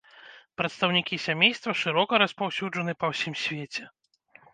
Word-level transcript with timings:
Прадстаўнікі 0.59 1.19
сямейства 1.25 1.75
шырока 1.81 2.13
распаўсюджаны 2.23 2.97
па 3.03 3.11
ўсім 3.13 3.37
свеце. 3.43 3.83